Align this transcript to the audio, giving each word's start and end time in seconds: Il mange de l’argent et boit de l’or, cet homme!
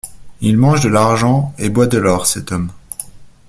Il 0.41 0.57
mange 0.57 0.79
de 0.81 0.89
l’argent 0.89 1.53
et 1.59 1.69
boit 1.69 1.85
de 1.85 1.99
l’or, 1.99 2.25
cet 2.25 2.51
homme! 2.51 2.71